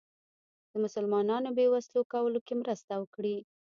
د 0.71 0.73
مسلمانانو 0.83 1.49
بې 1.57 1.65
وسلو 1.73 2.01
کولو 2.13 2.39
کې 2.45 2.53
مرسته 2.61 2.93
وکړي. 2.97 3.37